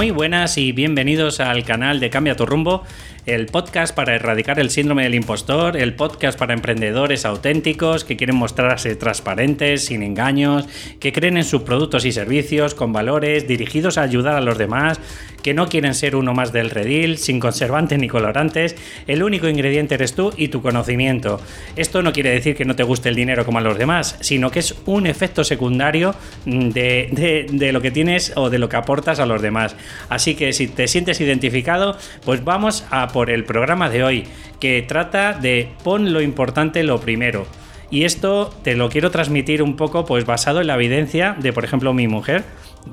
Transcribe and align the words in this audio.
Muy 0.00 0.12
buenas 0.12 0.56
y 0.56 0.72
bienvenidos 0.72 1.40
al 1.40 1.62
canal 1.62 2.00
de 2.00 2.08
Cambia 2.08 2.34
tu 2.34 2.46
rumbo, 2.46 2.84
el 3.26 3.44
podcast 3.44 3.94
para 3.94 4.14
erradicar 4.14 4.58
el 4.58 4.70
síndrome 4.70 5.02
del 5.02 5.14
impostor, 5.14 5.76
el 5.76 5.94
podcast 5.94 6.38
para 6.38 6.54
emprendedores 6.54 7.26
auténticos 7.26 8.04
que 8.04 8.16
quieren 8.16 8.36
mostrarse 8.36 8.96
transparentes, 8.96 9.84
sin 9.84 10.02
engaños, 10.02 10.64
que 11.00 11.12
creen 11.12 11.36
en 11.36 11.44
sus 11.44 11.64
productos 11.64 12.06
y 12.06 12.12
servicios 12.12 12.74
con 12.74 12.94
valores 12.94 13.46
dirigidos 13.46 13.98
a 13.98 14.02
ayudar 14.02 14.36
a 14.36 14.40
los 14.40 14.56
demás, 14.56 14.98
que 15.42 15.54
no 15.54 15.68
quieren 15.68 15.94
ser 15.94 16.16
uno 16.16 16.34
más 16.34 16.52
del 16.52 16.70
redil, 16.70 17.18
sin 17.18 17.40
conservantes 17.40 17.98
ni 17.98 18.08
colorantes, 18.08 18.76
el 19.06 19.22
único 19.22 19.48
ingrediente 19.48 19.94
eres 19.94 20.14
tú 20.14 20.32
y 20.36 20.48
tu 20.48 20.62
conocimiento. 20.62 21.40
Esto 21.76 22.02
no 22.02 22.12
quiere 22.12 22.30
decir 22.30 22.56
que 22.56 22.64
no 22.64 22.76
te 22.76 22.82
guste 22.82 23.08
el 23.08 23.14
dinero 23.14 23.44
como 23.44 23.58
a 23.58 23.62
los 23.62 23.78
demás, 23.78 24.16
sino 24.20 24.50
que 24.50 24.60
es 24.60 24.74
un 24.86 25.06
efecto 25.06 25.44
secundario 25.44 26.14
de, 26.44 27.08
de, 27.12 27.46
de 27.50 27.72
lo 27.72 27.80
que 27.80 27.90
tienes 27.90 28.32
o 28.36 28.50
de 28.50 28.58
lo 28.58 28.68
que 28.68 28.76
aportas 28.76 29.20
a 29.20 29.26
los 29.26 29.42
demás. 29.42 29.76
Así 30.08 30.34
que 30.34 30.52
si 30.52 30.68
te 30.68 30.88
sientes 30.88 31.20
identificado, 31.20 31.96
pues 32.24 32.44
vamos 32.44 32.84
a 32.90 33.08
por 33.08 33.30
el 33.30 33.44
programa 33.44 33.90
de 33.90 34.04
hoy, 34.04 34.24
que 34.58 34.82
trata 34.82 35.32
de 35.32 35.68
pon 35.82 36.12
lo 36.12 36.20
importante 36.20 36.82
lo 36.82 37.00
primero. 37.00 37.46
Y 37.90 38.04
esto 38.04 38.54
te 38.62 38.76
lo 38.76 38.88
quiero 38.88 39.10
transmitir 39.10 39.62
un 39.62 39.76
poco 39.76 40.04
pues 40.04 40.24
basado 40.24 40.60
en 40.60 40.68
la 40.68 40.74
evidencia 40.74 41.36
de, 41.38 41.52
por 41.52 41.64
ejemplo, 41.64 41.92
mi 41.92 42.06
mujer. 42.06 42.44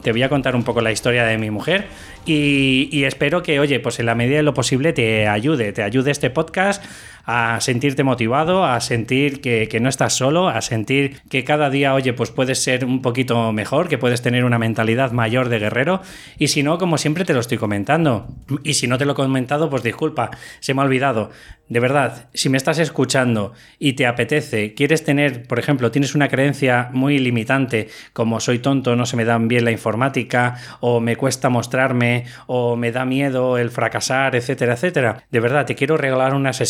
Te 0.01 0.11
voy 0.11 0.23
a 0.23 0.29
contar 0.29 0.55
un 0.55 0.63
poco 0.63 0.81
la 0.81 0.91
historia 0.91 1.23
de 1.23 1.37
mi 1.37 1.49
mujer 1.49 1.85
y, 2.25 2.89
y 2.91 3.05
espero 3.05 3.41
que, 3.41 3.59
oye, 3.59 3.79
pues 3.79 3.99
en 3.99 4.05
la 4.07 4.15
medida 4.15 4.37
de 4.37 4.43
lo 4.43 4.53
posible 4.53 4.91
te 4.91 5.27
ayude, 5.27 5.71
te 5.71 5.81
ayude 5.81 6.11
este 6.11 6.29
podcast 6.29 6.83
a 7.27 7.59
sentirte 7.59 8.03
motivado, 8.03 8.63
a 8.63 8.79
sentir 8.79 9.41
que, 9.41 9.67
que, 9.67 9.81
no 9.81 9.89
estás 9.89 10.13
solo, 10.13 10.47
a 10.47 10.61
sentir 10.61 11.21
que 11.29 11.43
cada 11.43 11.69
día, 11.69 11.93
oye, 11.93 12.13
pues 12.13 12.31
puedes 12.31 12.63
ser 12.63 12.85
un 12.85 13.01
poquito 13.01 13.51
mejor, 13.51 13.89
que 13.89 13.97
puedes 13.97 14.21
tener 14.21 14.45
una 14.45 14.57
mentalidad 14.57 15.11
mayor 15.11 15.49
de 15.49 15.59
guerrero. 15.59 16.01
Y 16.39 16.47
si 16.47 16.63
no, 16.63 16.77
como 16.77 16.97
siempre 16.97 17.25
te 17.25 17.33
lo 17.33 17.41
estoy 17.41 17.57
comentando. 17.57 18.27
Y 18.63 18.75
si 18.75 18.87
no 18.87 18.97
te 18.97 19.03
lo 19.03 19.11
he 19.11 19.15
comentado, 19.15 19.69
pues 19.69 19.83
disculpa, 19.83 20.31
se 20.61 20.73
me 20.73 20.81
ha 20.81 20.85
olvidado. 20.85 21.29
De 21.69 21.79
verdad, 21.79 22.29
si 22.33 22.49
me 22.49 22.57
estás 22.57 22.79
escuchando 22.79 23.53
y 23.77 23.93
te 23.93 24.07
apetece, 24.07 24.73
quieres 24.73 25.03
tener, 25.03 25.47
por 25.47 25.59
ejemplo, 25.59 25.91
tienes 25.91 26.15
una 26.15 26.29
creencia 26.29 26.89
muy 26.93 27.19
limitante, 27.19 27.89
como 28.13 28.39
soy 28.39 28.59
tonto, 28.59 28.95
no 28.95 29.05
se 29.05 29.17
me 29.17 29.25
dan 29.25 29.47
bien 29.47 29.65
la 29.65 29.71
informática, 29.71 30.55
o 30.79 30.99
me 30.99 31.15
cuesta 31.15 31.49
mostrarme, 31.49 32.25
o 32.45 32.75
me 32.75 32.91
da 32.91 33.05
miedo 33.05 33.57
el 33.57 33.69
fracasar, 33.69 34.35
etcétera, 34.35 34.73
etcétera. 34.73 35.23
De 35.29 35.39
verdad, 35.39 35.65
te 35.65 35.75
quiero 35.75 35.97
regalar 35.97 36.33
una 36.33 36.53
sesión 36.53 36.67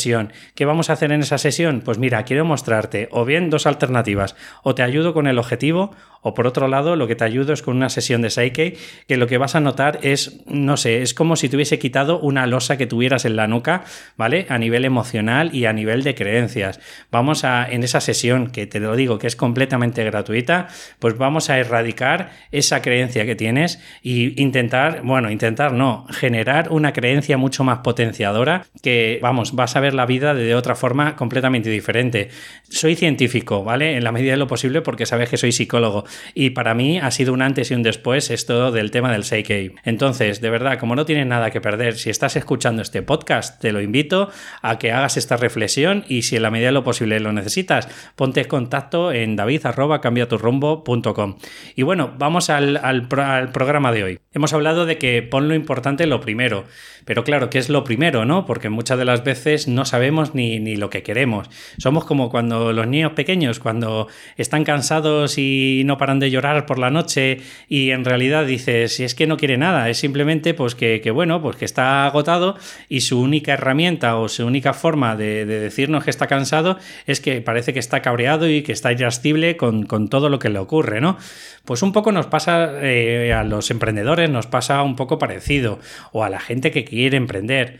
¿Qué 0.55 0.65
vamos 0.65 0.89
a 0.89 0.93
hacer 0.93 1.11
en 1.11 1.21
esa 1.21 1.37
sesión? 1.37 1.81
Pues 1.83 1.97
mira, 1.97 2.23
quiero 2.23 2.45
mostrarte 2.45 3.09
o 3.11 3.25
bien 3.25 3.49
dos 3.49 3.65
alternativas, 3.67 4.35
o 4.63 4.75
te 4.75 4.83
ayudo 4.83 5.13
con 5.13 5.27
el 5.27 5.39
objetivo, 5.39 5.91
o 6.21 6.33
por 6.33 6.47
otro 6.47 6.67
lado, 6.67 6.95
lo 6.95 7.07
que 7.07 7.15
te 7.15 7.23
ayudo 7.23 7.53
es 7.53 7.61
con 7.61 7.75
una 7.75 7.89
sesión 7.89 8.21
de 8.21 8.29
Psyche, 8.29 8.77
que 9.07 9.17
lo 9.17 9.27
que 9.27 9.37
vas 9.37 9.55
a 9.55 9.59
notar 9.59 9.99
es, 10.01 10.41
no 10.47 10.77
sé, 10.77 11.01
es 11.01 11.13
como 11.13 11.35
si 11.35 11.49
te 11.49 11.55
hubiese 11.55 11.79
quitado 11.79 12.19
una 12.19 12.47
losa 12.47 12.77
que 12.77 12.87
tuvieras 12.87 13.25
en 13.25 13.35
la 13.35 13.47
nuca, 13.47 13.83
¿vale? 14.17 14.45
A 14.49 14.57
nivel 14.57 14.85
emocional 14.88 15.53
y 15.53 15.66
a 15.66 15.73
nivel 15.73 16.03
de 16.03 16.16
creencias. 16.16 16.80
Vamos 17.11 17.43
a, 17.43 17.67
en 17.69 17.83
esa 17.83 18.02
sesión, 18.02 18.49
que 18.49 18.66
te 18.66 18.80
lo 18.80 18.95
digo, 18.95 19.19
que 19.19 19.27
es 19.27 19.35
completamente 19.35 20.03
gratuita, 20.03 20.67
pues 20.99 21.17
vamos 21.17 21.49
a 21.49 21.59
erradicar 21.59 22.31
esa 22.52 22.81
creencia 22.81 23.25
que 23.25 23.35
tienes 23.35 23.80
y 24.02 24.41
intentar, 24.41 25.02
bueno, 25.03 25.30
intentar 25.30 25.73
no, 25.73 26.08
generar 26.09 26.71
una 26.71 26.93
creencia 26.93 27.38
mucho 27.38 27.63
más 27.63 27.80
potenciadora 27.80 28.65
que, 28.81 29.19
vamos, 29.21 29.53
vas 29.53 29.75
a 29.75 29.80
ver 29.80 29.93
la 29.93 30.05
vida 30.05 30.33
de 30.33 30.55
otra 30.55 30.75
forma 30.75 31.15
completamente 31.15 31.69
diferente. 31.69 32.30
Soy 32.69 32.95
científico, 32.95 33.64
¿vale? 33.64 33.98
En 33.98 34.04
la 34.04 34.11
medida 34.11 34.31
de 34.31 34.37
lo 34.37 34.48
posible 34.48 34.81
porque 34.81 35.05
sabes 35.05 35.30
que 35.30 35.37
soy 35.37 35.52
psicólogo 35.52 36.05
y 36.33 36.52
para 36.52 36.73
mí 36.73 36.99
ha 36.99 37.11
sido 37.11 37.33
un 37.33 37.42
antes 37.42 37.71
y 37.71 37.73
un 37.73 37.83
después 37.83 38.31
esto 38.31 38.71
del 38.71 38.92
tema 38.92 39.11
del 39.11 39.23
Seikei. 39.23 39.73
Entonces, 39.83 40.42
de 40.42 40.49
verdad, 40.49 40.80
como 40.80 40.95
no 40.95 41.05
tienes 41.05 41.27
nada 41.27 41.52
que 41.52 41.61
perder, 41.61 41.95
si 41.95 42.09
estás 42.09 42.36
escuchando 42.36 42.81
este 42.81 43.02
podcast, 43.02 43.59
te 43.61 43.71
lo 43.71 43.81
invito 43.81 44.30
a 44.61 44.77
que 44.77 44.92
hagas 44.92 45.17
esta 45.17 45.38
reflexión 45.38 46.05
y 46.08 46.23
si 46.23 46.36
en 46.36 46.43
la 46.43 46.52
medida 46.52 46.67
de 46.67 46.73
lo 46.73 46.83
posible 46.83 47.20
lo 47.20 47.33
necesitas, 47.33 47.88
ponte 48.15 48.42
en 48.42 48.48
contacto 48.48 49.11
en 49.11 49.36
david.cambiaturrumbo.com. 49.36 51.38
Y 51.76 51.83
bueno, 51.83 52.14
vamos 52.17 52.49
al, 52.49 52.77
al, 52.77 53.08
al 53.20 53.52
programa 53.52 53.92
de 53.92 54.04
hoy. 54.04 54.20
Hemos 54.33 54.54
hablado 54.54 54.86
de 54.86 54.98
que 54.98 55.23
pon 55.23 55.48
lo 55.48 55.55
importante 55.55 56.05
lo 56.05 56.21
primero, 56.21 56.66
pero 57.05 57.23
claro, 57.23 57.49
¿qué 57.49 57.58
es 57.58 57.70
lo 57.70 57.83
primero, 57.83 58.26
no? 58.26 58.45
Porque 58.45 58.70
muchas 58.70 58.98
de 58.98 59.05
las 59.05 59.23
veces 59.23 59.67
no 59.67 59.86
sabemos 59.86 60.36
ni, 60.36 60.60
ni 60.60 60.76
lo 60.76 60.89
que 60.89 61.04
queremos. 61.04 61.49
Somos 61.77 62.05
como 62.05 62.30
cuando 62.30 62.73
los 62.73 62.86
niños 62.86 63.14
pequeños, 63.14 63.60
cuando 63.60 64.08
están 64.36 64.64
cansados 64.64 65.37
y 65.37 65.83
no 65.86 65.98
paran 65.98 66.20
de 66.20 66.30
llorar 66.30 66.66
por 66.66 66.80
la 66.80 66.89
noche 66.89 67.39
y 67.67 67.92
en 67.92 68.04
realidad 68.04 68.45
dices, 68.45 68.95
si 68.95 69.04
es 69.04 69.16
que 69.16 69.27
no 69.27 69.37
quiere 69.37 69.58
nada, 69.58 69.89
es 69.89 69.98
simplemente 69.98 70.54
pues 70.54 70.76
que, 70.76 71.02
que 71.02 71.11
bueno, 71.11 71.42
pues 71.42 71.55
que 71.55 71.66
está 71.66 72.05
agotado 72.05 72.58
y 72.89 73.02
su 73.02 73.21
única 73.21 73.54
herramienta 73.54 74.17
o 74.17 74.27
su 74.27 74.45
única 74.45 74.67
forma 74.73 75.16
de, 75.16 75.45
de, 75.45 75.60
decirnos 75.60 76.04
que 76.04 76.10
está 76.10 76.28
cansado 76.28 76.78
es 77.05 77.22
que 77.22 77.42
parece 77.42 77.73
que 77.73 77.80
está 77.80 78.02
cabreado 78.02 78.50
y 78.50 78.61
que 78.61 78.72
está 78.72 78.92
irascible 78.92 79.58
con, 79.58 79.83
con 79.83 80.10
todo 80.10 80.30
lo 80.30 80.39
que 80.39 80.50
le 80.50 80.60
ocurre, 80.60 81.02
¿no? 81.02 81.17
Pues 81.66 81.82
un 81.82 81.92
poco 81.92 82.11
nos 82.11 82.28
pasa 82.28 82.72
eh, 82.82 83.33
a 83.33 83.44
los 83.44 83.72
emprendedores, 83.72 84.30
nos 84.30 84.48
pasa 84.48 84.82
un 84.83 84.95
poco 84.95 85.17
parecido, 85.20 85.80
o 86.11 86.23
a 86.23 86.30
la 86.30 86.39
gente 86.39 86.72
que 86.72 86.86
quiere 86.86 87.17
emprender. 87.17 87.80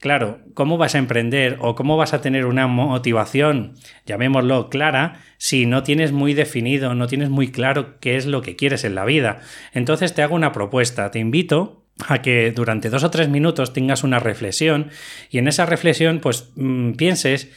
Claro, 0.00 0.38
¿cómo 0.54 0.78
vas 0.78 0.94
a 0.94 0.98
emprender 0.98 1.56
o 1.60 1.74
cómo 1.74 1.96
vas 1.96 2.14
a 2.14 2.20
tener 2.20 2.46
una 2.46 2.68
motivación, 2.68 3.74
llamémoslo 4.06 4.70
clara, 4.70 5.20
si 5.38 5.66
no 5.66 5.82
tienes 5.82 6.12
muy 6.12 6.34
definido, 6.34 6.94
no 6.94 7.08
tienes 7.08 7.30
muy 7.30 7.50
claro 7.50 7.98
qué 7.98 8.16
es 8.16 8.26
lo 8.26 8.40
que 8.40 8.54
quieres 8.54 8.84
en 8.84 8.94
la 8.94 9.04
vida? 9.04 9.40
Entonces 9.72 10.14
te 10.14 10.22
hago 10.22 10.36
una 10.36 10.52
propuesta, 10.52 11.10
te 11.10 11.18
invito 11.18 11.87
a 12.06 12.22
que 12.22 12.52
durante 12.52 12.90
dos 12.90 13.04
o 13.04 13.10
tres 13.10 13.28
minutos 13.28 13.72
tengas 13.72 14.04
una 14.04 14.18
reflexión 14.20 14.90
y 15.30 15.38
en 15.38 15.48
esa 15.48 15.66
reflexión 15.66 16.20
pues 16.20 16.50
mmm, 16.56 16.92
pienses 16.92 17.48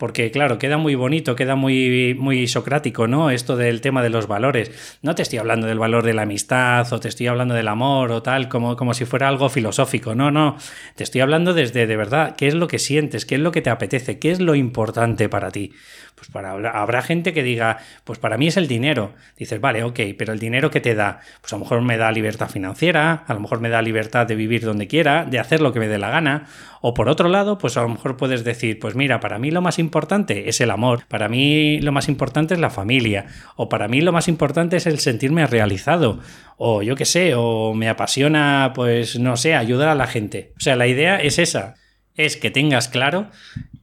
porque 0.00 0.30
claro, 0.30 0.58
queda 0.58 0.78
muy 0.78 0.94
bonito, 0.94 1.36
queda 1.36 1.56
muy, 1.56 2.16
muy 2.18 2.48
socrático, 2.48 3.06
¿no? 3.06 3.28
Esto 3.30 3.58
del 3.58 3.82
tema 3.82 4.02
de 4.02 4.08
los 4.08 4.26
valores. 4.26 4.98
No 5.02 5.14
te 5.14 5.20
estoy 5.20 5.38
hablando 5.38 5.66
del 5.66 5.78
valor 5.78 6.04
de 6.04 6.14
la 6.14 6.22
amistad 6.22 6.90
o 6.90 7.00
te 7.00 7.08
estoy 7.08 7.26
hablando 7.26 7.54
del 7.54 7.68
amor 7.68 8.10
o 8.10 8.22
tal, 8.22 8.48
como, 8.48 8.76
como 8.76 8.94
si 8.94 9.04
fuera 9.04 9.28
algo 9.28 9.50
filosófico. 9.50 10.14
No, 10.14 10.30
no. 10.30 10.56
Te 10.94 11.04
estoy 11.04 11.20
hablando 11.20 11.52
desde 11.52 11.86
de 11.86 11.96
verdad, 11.98 12.34
qué 12.34 12.48
es 12.48 12.54
lo 12.54 12.66
que 12.66 12.78
sientes, 12.78 13.26
qué 13.26 13.34
es 13.34 13.42
lo 13.42 13.52
que 13.52 13.60
te 13.60 13.68
apetece, 13.68 14.18
qué 14.18 14.30
es 14.30 14.40
lo 14.40 14.54
importante 14.54 15.28
para 15.28 15.50
ti. 15.50 15.74
Pues 16.20 16.28
para, 16.28 16.52
habrá 16.52 17.00
gente 17.00 17.32
que 17.32 17.42
diga, 17.42 17.78
pues 18.04 18.18
para 18.18 18.36
mí 18.36 18.46
es 18.46 18.58
el 18.58 18.68
dinero. 18.68 19.14
Dices, 19.38 19.58
vale, 19.58 19.82
ok, 19.84 20.00
pero 20.18 20.34
el 20.34 20.38
dinero 20.38 20.70
que 20.70 20.82
te 20.82 20.94
da, 20.94 21.20
pues 21.40 21.50
a 21.54 21.56
lo 21.56 21.60
mejor 21.60 21.80
me 21.80 21.96
da 21.96 22.12
libertad 22.12 22.50
financiera, 22.50 23.24
a 23.26 23.32
lo 23.32 23.40
mejor 23.40 23.60
me 23.60 23.70
da 23.70 23.80
libertad 23.80 24.26
de 24.26 24.34
vivir 24.34 24.62
donde 24.62 24.86
quiera, 24.86 25.24
de 25.24 25.38
hacer 25.38 25.62
lo 25.62 25.72
que 25.72 25.80
me 25.80 25.88
dé 25.88 25.96
la 25.96 26.10
gana. 26.10 26.46
O 26.82 26.92
por 26.92 27.08
otro 27.08 27.30
lado, 27.30 27.56
pues 27.56 27.78
a 27.78 27.82
lo 27.82 27.88
mejor 27.88 28.18
puedes 28.18 28.44
decir, 28.44 28.78
pues 28.78 28.94
mira, 28.94 29.18
para 29.18 29.38
mí 29.38 29.50
lo 29.50 29.62
más 29.62 29.78
importante 29.78 30.50
es 30.50 30.60
el 30.60 30.70
amor, 30.70 31.06
para 31.08 31.30
mí 31.30 31.80
lo 31.80 31.90
más 31.90 32.06
importante 32.10 32.52
es 32.52 32.60
la 32.60 32.68
familia, 32.68 33.24
o 33.56 33.70
para 33.70 33.88
mí 33.88 34.02
lo 34.02 34.12
más 34.12 34.28
importante 34.28 34.76
es 34.76 34.86
el 34.86 34.98
sentirme 34.98 35.46
realizado, 35.46 36.20
o 36.58 36.82
yo 36.82 36.96
qué 36.96 37.06
sé, 37.06 37.32
o 37.34 37.72
me 37.72 37.88
apasiona, 37.88 38.72
pues 38.74 39.18
no 39.18 39.38
sé, 39.38 39.54
ayudar 39.54 39.88
a 39.88 39.94
la 39.94 40.06
gente. 40.06 40.52
O 40.58 40.60
sea, 40.60 40.76
la 40.76 40.86
idea 40.86 41.16
es 41.16 41.38
esa, 41.38 41.76
es 42.14 42.36
que 42.36 42.50
tengas 42.50 42.88
claro 42.88 43.30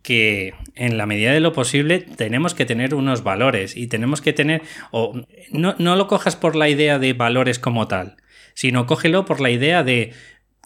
que 0.07 0.53
en 0.75 0.97
la 0.97 1.05
medida 1.05 1.33
de 1.33 1.41
lo 1.41 1.51
posible 1.51 1.99
tenemos 1.99 2.53
que 2.53 2.65
tener 2.65 2.95
unos 2.95 3.23
valores 3.23 3.75
y 3.75 3.87
tenemos 3.87 4.21
que 4.21 4.31
tener, 4.31 4.61
o 4.91 5.21
no, 5.51 5.75
no 5.79 5.97
lo 5.97 6.07
cojas 6.07 6.37
por 6.37 6.55
la 6.55 6.69
idea 6.69 6.97
de 6.97 7.11
valores 7.11 7.59
como 7.59 7.89
tal, 7.89 8.15
sino 8.53 8.85
cógelo 8.85 9.25
por 9.25 9.41
la 9.41 9.49
idea 9.49 9.83
de 9.83 10.13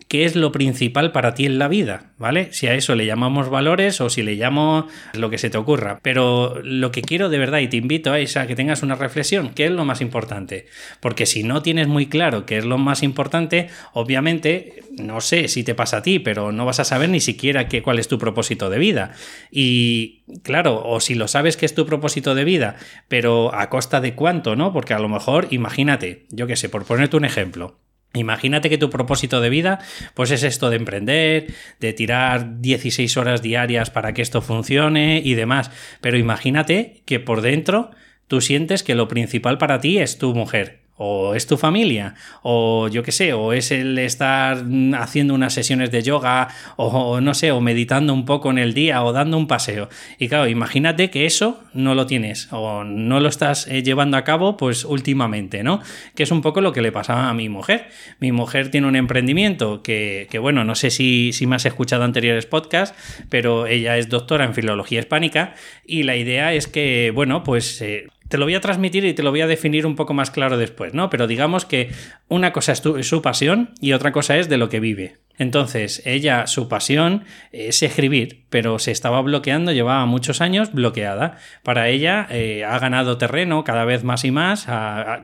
qué 0.07 0.25
es 0.25 0.35
lo 0.35 0.51
principal 0.51 1.11
para 1.11 1.33
ti 1.33 1.45
en 1.45 1.59
la 1.59 1.67
vida, 1.67 2.11
¿vale? 2.17 2.51
Si 2.51 2.67
a 2.67 2.73
eso 2.73 2.95
le 2.95 3.05
llamamos 3.05 3.49
valores 3.49 4.01
o 4.01 4.09
si 4.09 4.23
le 4.23 4.35
llamo 4.35 4.87
lo 5.13 5.29
que 5.29 5.37
se 5.37 5.49
te 5.49 5.57
ocurra. 5.57 5.99
Pero 6.01 6.61
lo 6.63 6.91
que 6.91 7.01
quiero 7.01 7.29
de 7.29 7.37
verdad 7.37 7.59
y 7.59 7.67
te 7.67 7.77
invito 7.77 8.13
es 8.15 8.37
a 8.37 8.47
que 8.47 8.55
tengas 8.55 8.83
una 8.83 8.95
reflexión, 8.95 9.51
¿qué 9.53 9.65
es 9.65 9.71
lo 9.71 9.85
más 9.85 10.01
importante? 10.01 10.67
Porque 10.99 11.25
si 11.25 11.43
no 11.43 11.61
tienes 11.61 11.87
muy 11.87 12.07
claro 12.07 12.45
qué 12.45 12.57
es 12.57 12.65
lo 12.65 12.77
más 12.77 13.03
importante, 13.03 13.69
obviamente, 13.93 14.83
no 14.97 15.21
sé 15.21 15.47
si 15.47 15.63
te 15.63 15.75
pasa 15.75 15.97
a 15.97 16.01
ti, 16.01 16.19
pero 16.19 16.51
no 16.51 16.65
vas 16.65 16.79
a 16.79 16.85
saber 16.85 17.09
ni 17.09 17.19
siquiera 17.19 17.67
qué, 17.67 17.81
cuál 17.81 17.99
es 17.99 18.07
tu 18.07 18.17
propósito 18.17 18.69
de 18.69 18.79
vida. 18.79 19.13
Y 19.49 20.23
claro, 20.43 20.83
o 20.85 20.99
si 20.99 21.15
lo 21.15 21.27
sabes 21.27 21.57
que 21.57 21.65
es 21.65 21.75
tu 21.75 21.85
propósito 21.85 22.35
de 22.35 22.43
vida, 22.43 22.75
pero 23.07 23.53
a 23.53 23.69
costa 23.69 24.01
de 24.01 24.15
cuánto, 24.15 24.55
¿no? 24.55 24.73
Porque 24.73 24.93
a 24.93 24.99
lo 24.99 25.09
mejor, 25.09 25.47
imagínate, 25.51 26.25
yo 26.29 26.47
qué 26.47 26.55
sé, 26.55 26.69
por 26.69 26.85
ponerte 26.85 27.17
un 27.17 27.25
ejemplo. 27.25 27.79
Imagínate 28.13 28.69
que 28.69 28.77
tu 28.77 28.89
propósito 28.89 29.39
de 29.39 29.49
vida 29.49 29.79
pues 30.13 30.31
es 30.31 30.43
esto 30.43 30.69
de 30.69 30.75
emprender, 30.75 31.53
de 31.79 31.93
tirar 31.93 32.59
16 32.59 33.15
horas 33.17 33.41
diarias 33.41 33.89
para 33.89 34.13
que 34.13 34.21
esto 34.21 34.41
funcione 34.41 35.21
y 35.23 35.33
demás, 35.35 35.71
pero 36.01 36.17
imagínate 36.17 37.03
que 37.05 37.19
por 37.19 37.41
dentro 37.41 37.91
tú 38.27 38.41
sientes 38.41 38.83
que 38.83 38.95
lo 38.95 39.07
principal 39.07 39.57
para 39.57 39.79
ti 39.79 39.99
es 39.99 40.17
tu 40.17 40.35
mujer 40.35 40.80
o 41.03 41.33
es 41.33 41.47
tu 41.47 41.57
familia, 41.57 42.13
o 42.43 42.87
yo 42.87 43.01
qué 43.01 43.11
sé, 43.11 43.33
o 43.33 43.53
es 43.53 43.71
el 43.71 43.97
estar 43.97 44.63
haciendo 44.99 45.33
unas 45.33 45.51
sesiones 45.51 45.89
de 45.89 46.03
yoga, 46.03 46.49
o 46.75 47.19
no 47.21 47.33
sé, 47.33 47.51
o 47.51 47.59
meditando 47.59 48.13
un 48.13 48.23
poco 48.23 48.51
en 48.51 48.59
el 48.59 48.75
día, 48.75 49.03
o 49.03 49.11
dando 49.11 49.35
un 49.35 49.47
paseo. 49.47 49.89
Y 50.19 50.27
claro, 50.27 50.47
imagínate 50.47 51.09
que 51.09 51.25
eso 51.25 51.59
no 51.73 51.95
lo 51.95 52.05
tienes, 52.05 52.49
o 52.51 52.83
no 52.83 53.19
lo 53.19 53.29
estás 53.29 53.67
eh, 53.67 53.81
llevando 53.81 54.15
a 54.15 54.23
cabo, 54.23 54.57
pues 54.57 54.85
últimamente, 54.85 55.63
¿no? 55.63 55.81
Que 56.13 56.21
es 56.21 56.29
un 56.29 56.43
poco 56.43 56.61
lo 56.61 56.71
que 56.71 56.83
le 56.83 56.91
pasaba 56.91 57.29
a 57.29 57.33
mi 57.33 57.49
mujer. 57.49 57.87
Mi 58.19 58.31
mujer 58.31 58.69
tiene 58.69 58.85
un 58.85 58.95
emprendimiento 58.95 59.81
que, 59.81 60.27
bueno, 60.39 60.63
no 60.65 60.75
sé 60.75 60.91
si, 60.91 61.33
si 61.33 61.47
me 61.47 61.55
has 61.55 61.65
escuchado 61.65 62.03
anteriores 62.03 62.45
podcasts, 62.45 62.95
pero 63.27 63.65
ella 63.65 63.97
es 63.97 64.07
doctora 64.07 64.45
en 64.45 64.53
filología 64.53 64.99
hispánica, 64.99 65.55
y 65.83 66.03
la 66.03 66.15
idea 66.15 66.53
es 66.53 66.67
que, 66.67 67.11
bueno, 67.11 67.43
pues... 67.43 67.81
Eh, 67.81 68.07
te 68.31 68.37
lo 68.37 68.45
voy 68.45 68.55
a 68.55 68.61
transmitir 68.61 69.03
y 69.05 69.13
te 69.13 69.21
lo 69.23 69.29
voy 69.29 69.41
a 69.41 69.47
definir 69.47 69.85
un 69.85 69.95
poco 69.95 70.13
más 70.13 70.31
claro 70.31 70.57
después, 70.57 70.93
¿no? 70.93 71.09
Pero 71.09 71.27
digamos 71.27 71.65
que 71.65 71.91
una 72.29 72.53
cosa 72.53 72.71
es, 72.71 72.81
es 72.97 73.07
su 73.07 73.21
pasión 73.21 73.71
y 73.81 73.91
otra 73.91 74.13
cosa 74.13 74.37
es 74.37 74.47
de 74.47 74.57
lo 74.57 74.69
que 74.69 74.79
vive. 74.79 75.17
Entonces, 75.41 76.03
ella, 76.05 76.45
su 76.45 76.69
pasión 76.69 77.23
es 77.51 77.81
escribir, 77.81 78.43
pero 78.51 78.77
se 78.77 78.91
estaba 78.91 79.19
bloqueando, 79.23 79.71
llevaba 79.71 80.05
muchos 80.05 80.39
años 80.39 80.71
bloqueada. 80.71 81.39
Para 81.63 81.89
ella 81.89 82.27
eh, 82.29 82.63
ha 82.63 82.77
ganado 82.77 83.17
terreno 83.17 83.63
cada 83.63 83.83
vez 83.83 84.03
más 84.03 84.23
y 84.23 84.29
más, 84.29 84.67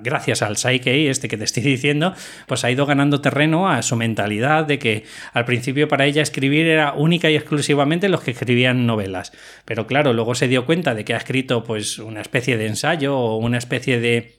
gracias 0.01 0.41
al 0.41 0.57
Psyche, 0.57 1.11
este 1.11 1.27
que 1.27 1.37
te 1.37 1.43
estoy 1.43 1.61
diciendo, 1.77 2.15
pues 2.47 2.63
ha 2.63 2.71
ido 2.71 2.87
ganando 2.87 3.21
terreno 3.21 3.69
a 3.69 3.83
su 3.83 3.95
mentalidad 3.95 4.65
de 4.65 4.79
que 4.79 5.03
al 5.33 5.45
principio 5.45 5.87
para 5.87 6.07
ella 6.07 6.23
escribir 6.23 6.65
era 6.65 6.93
única 6.93 7.29
y 7.29 7.35
exclusivamente 7.35 8.09
los 8.09 8.21
que 8.21 8.31
escribían 8.31 8.87
novelas. 8.87 9.33
Pero 9.65 9.85
claro, 9.85 10.13
luego 10.13 10.33
se 10.33 10.47
dio 10.47 10.65
cuenta 10.65 10.95
de 10.95 11.05
que 11.05 11.13
ha 11.13 11.17
escrito 11.17 11.63
pues 11.63 11.99
una 11.99 12.21
especie 12.21 12.57
de 12.57 12.65
ensayo 12.65 13.15
o 13.15 13.37
una 13.37 13.59
especie 13.59 13.99
de 13.99 14.36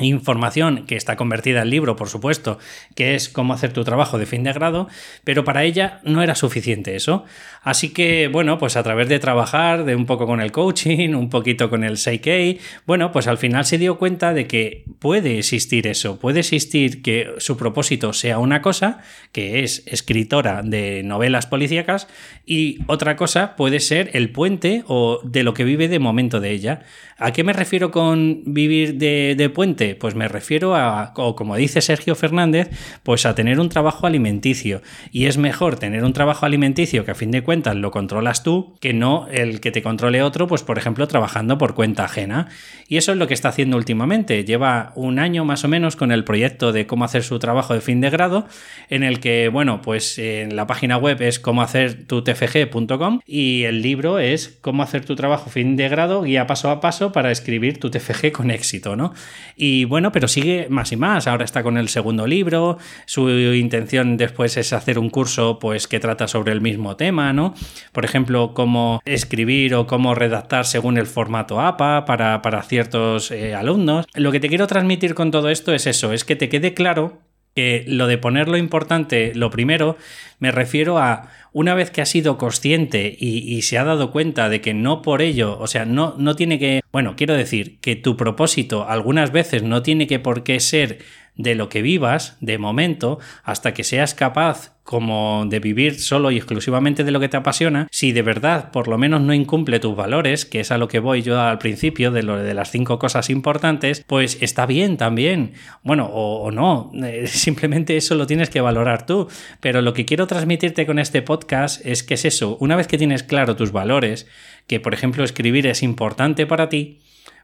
información 0.00 0.86
que 0.86 0.96
está 0.96 1.16
convertida 1.16 1.62
en 1.62 1.70
libro, 1.70 1.96
por 1.96 2.08
supuesto, 2.08 2.58
que 2.94 3.14
es 3.14 3.28
cómo 3.28 3.52
hacer 3.52 3.74
tu 3.74 3.84
trabajo 3.84 4.18
de 4.18 4.24
fin 4.24 4.42
de 4.42 4.52
grado, 4.52 4.88
pero 5.22 5.44
para 5.44 5.64
ella 5.64 6.00
no 6.02 6.22
era 6.22 6.34
suficiente 6.34 6.96
eso. 6.96 7.24
Así 7.62 7.90
que, 7.90 8.28
bueno, 8.28 8.58
pues 8.58 8.76
a 8.76 8.82
través 8.82 9.08
de 9.08 9.18
trabajar, 9.18 9.84
de 9.84 9.94
un 9.94 10.06
poco 10.06 10.26
con 10.26 10.40
el 10.40 10.50
coaching, 10.50 11.14
un 11.14 11.28
poquito 11.28 11.68
con 11.68 11.84
el 11.84 11.98
Seikei, 11.98 12.58
bueno, 12.86 13.12
pues 13.12 13.26
al 13.26 13.36
final 13.36 13.66
se 13.66 13.76
dio 13.76 13.98
cuenta 13.98 14.32
de 14.32 14.46
que 14.46 14.84
puede 14.98 15.38
existir 15.38 15.86
eso, 15.86 16.18
puede 16.18 16.40
existir 16.40 17.02
que 17.02 17.34
su 17.36 17.58
propósito 17.58 18.14
sea 18.14 18.38
una 18.38 18.62
cosa, 18.62 19.02
que 19.30 19.62
es 19.62 19.82
escritora 19.86 20.62
de 20.62 21.02
novelas 21.04 21.46
policíacas, 21.46 22.08
y 22.46 22.78
otra 22.86 23.16
cosa 23.16 23.56
puede 23.56 23.78
ser 23.78 24.10
el 24.14 24.30
puente 24.30 24.84
o 24.86 25.20
de 25.22 25.42
lo 25.42 25.52
que 25.52 25.64
vive 25.64 25.88
de 25.88 25.98
momento 25.98 26.40
de 26.40 26.50
ella. 26.50 26.82
¿A 27.18 27.32
qué 27.32 27.44
me 27.44 27.52
refiero 27.52 27.92
con 27.92 28.42
vivir 28.46 28.94
de, 28.96 29.50
puente? 29.54 29.81
Pues 29.98 30.14
me 30.14 30.28
refiero 30.28 30.74
a, 30.74 31.12
o 31.16 31.36
como 31.36 31.56
dice 31.56 31.80
Sergio 31.80 32.14
Fernández, 32.14 32.70
pues 33.02 33.26
a 33.26 33.34
tener 33.34 33.60
un 33.60 33.68
trabajo 33.68 34.06
alimenticio. 34.06 34.82
Y 35.10 35.26
es 35.26 35.38
mejor 35.38 35.76
tener 35.76 36.04
un 36.04 36.12
trabajo 36.12 36.46
alimenticio 36.46 37.04
que 37.04 37.10
a 37.10 37.14
fin 37.14 37.30
de 37.30 37.42
cuentas 37.42 37.76
lo 37.76 37.90
controlas 37.90 38.42
tú, 38.42 38.74
que 38.80 38.92
no 38.92 39.26
el 39.30 39.60
que 39.60 39.72
te 39.72 39.82
controle 39.82 40.22
otro, 40.22 40.46
pues 40.46 40.62
por 40.62 40.78
ejemplo 40.78 41.06
trabajando 41.08 41.58
por 41.58 41.74
cuenta 41.74 42.04
ajena. 42.04 42.48
Y 42.88 42.96
eso 42.96 43.12
es 43.12 43.18
lo 43.18 43.26
que 43.26 43.34
está 43.34 43.48
haciendo 43.48 43.76
últimamente. 43.76 44.44
Lleva 44.44 44.92
un 44.94 45.18
año 45.18 45.44
más 45.44 45.64
o 45.64 45.68
menos 45.68 45.96
con 45.96 46.12
el 46.12 46.24
proyecto 46.24 46.72
de 46.72 46.86
cómo 46.86 47.04
hacer 47.04 47.22
su 47.22 47.38
trabajo 47.38 47.74
de 47.74 47.80
fin 47.80 48.00
de 48.00 48.10
grado, 48.10 48.46
en 48.88 49.02
el 49.02 49.20
que, 49.20 49.48
bueno, 49.48 49.82
pues 49.82 50.18
en 50.18 50.56
la 50.56 50.66
página 50.66 50.96
web 50.96 51.20
es 51.22 51.38
cómo 51.38 51.62
hacer 51.62 52.06
tu 52.06 52.22
tfg.com 52.22 53.20
y 53.26 53.64
el 53.64 53.82
libro 53.82 54.18
es 54.18 54.58
cómo 54.60 54.82
hacer 54.82 55.04
tu 55.04 55.16
trabajo 55.16 55.50
fin 55.50 55.76
de 55.76 55.88
grado, 55.88 56.22
guía 56.22 56.46
paso 56.46 56.70
a 56.70 56.80
paso 56.80 57.12
para 57.12 57.30
escribir 57.30 57.78
tu 57.78 57.90
TFG 57.90 58.32
con 58.32 58.50
éxito, 58.50 58.96
¿no? 58.96 59.12
Y 59.56 59.71
bueno, 59.84 60.12
pero 60.12 60.28
sigue 60.28 60.66
más 60.70 60.92
y 60.92 60.96
más. 60.96 61.26
Ahora 61.26 61.44
está 61.44 61.62
con 61.62 61.76
el 61.78 61.88
segundo 61.88 62.26
libro. 62.26 62.78
Su 63.06 63.28
intención 63.30 64.16
después 64.16 64.56
es 64.56 64.72
hacer 64.72 64.98
un 64.98 65.10
curso, 65.10 65.58
pues, 65.58 65.86
que 65.88 66.00
trata 66.00 66.28
sobre 66.28 66.52
el 66.52 66.60
mismo 66.60 66.96
tema, 66.96 67.32
¿no? 67.32 67.54
Por 67.92 68.04
ejemplo, 68.04 68.54
cómo 68.54 69.00
escribir 69.04 69.74
o 69.74 69.86
cómo 69.86 70.14
redactar 70.14 70.66
según 70.66 70.98
el 70.98 71.06
formato 71.06 71.60
APA 71.60 72.04
para, 72.04 72.42
para 72.42 72.62
ciertos 72.62 73.30
eh, 73.30 73.54
alumnos. 73.54 74.06
Lo 74.14 74.32
que 74.32 74.40
te 74.40 74.48
quiero 74.48 74.66
transmitir 74.66 75.14
con 75.14 75.30
todo 75.30 75.48
esto 75.48 75.72
es 75.72 75.86
eso, 75.86 76.12
es 76.12 76.24
que 76.24 76.36
te 76.36 76.48
quede 76.48 76.74
claro 76.74 77.20
que 77.54 77.84
lo 77.86 78.06
de 78.06 78.18
poner 78.18 78.48
lo 78.48 78.56
importante, 78.56 79.32
lo 79.34 79.50
primero, 79.50 79.96
me 80.38 80.50
refiero 80.50 80.98
a 80.98 81.28
una 81.52 81.74
vez 81.74 81.90
que 81.90 82.00
ha 82.00 82.06
sido 82.06 82.38
consciente 82.38 83.14
y, 83.18 83.60
se 83.62 83.76
ha 83.76 83.84
dado 83.84 84.10
cuenta 84.10 84.48
de 84.48 84.60
que 84.60 84.72
no 84.72 85.02
por 85.02 85.20
ello, 85.20 85.58
o 85.58 85.66
sea, 85.66 85.84
no, 85.84 86.14
no 86.16 86.34
tiene 86.34 86.58
que, 86.58 86.80
bueno, 86.92 87.14
quiero 87.14 87.34
decir 87.34 87.78
que 87.80 87.94
tu 87.94 88.16
propósito 88.16 88.88
algunas 88.88 89.32
veces 89.32 89.62
no 89.62 89.82
tiene 89.82 90.06
que 90.06 90.18
por 90.18 90.44
qué 90.44 90.60
ser 90.60 91.00
de 91.36 91.54
lo 91.54 91.68
que 91.68 91.82
vivas 91.82 92.36
de 92.40 92.58
momento 92.58 93.18
hasta 93.42 93.72
que 93.72 93.84
seas 93.84 94.14
capaz 94.14 94.72
como 94.84 95.44
de 95.46 95.60
vivir 95.60 96.00
solo 96.00 96.30
y 96.30 96.36
exclusivamente 96.36 97.04
de 97.04 97.12
lo 97.12 97.20
que 97.20 97.28
te 97.28 97.36
apasiona, 97.36 97.86
si 97.90 98.12
de 98.12 98.22
verdad 98.22 98.70
por 98.72 98.88
lo 98.88 98.98
menos 98.98 99.20
no 99.20 99.32
incumple 99.32 99.78
tus 99.78 99.94
valores, 99.94 100.44
que 100.44 100.60
es 100.60 100.72
a 100.72 100.78
lo 100.78 100.88
que 100.88 100.98
voy 100.98 101.22
yo 101.22 101.40
al 101.40 101.58
principio 101.58 102.10
de 102.10 102.22
lo 102.22 102.36
de 102.36 102.52
las 102.52 102.70
cinco 102.70 102.98
cosas 102.98 103.30
importantes, 103.30 104.04
pues 104.06 104.38
está 104.42 104.66
bien 104.66 104.96
también. 104.96 105.52
Bueno, 105.84 106.10
o, 106.12 106.50
no, 106.50 106.90
eh, 107.04 107.26
simplemente 107.28 107.96
eso 107.96 108.16
lo 108.16 108.26
tienes 108.26 108.50
que 108.50 108.60
valorar 108.60 109.06
tú. 109.06 109.28
Pero 109.60 109.82
lo 109.82 109.94
que 109.94 110.04
quiero 110.04 110.26
transmitirte 110.26 110.84
con 110.84 110.98
este 110.98 111.22
podcast 111.22 111.84
es 111.86 112.02
que 112.02 112.14
es 112.14 112.24
eso, 112.24 112.56
una 112.60 112.76
vez 112.76 112.88
que 112.88 112.98
tienes 112.98 113.22
claro 113.22 113.54
tus 113.54 113.72
valores, 113.72 114.26
que 114.66 114.80
por 114.80 114.94
ejemplo 114.94 115.22
escribir 115.22 115.66
es 115.66 115.82
importante 115.82 116.46
para 116.46 116.68
ti, 116.68 116.98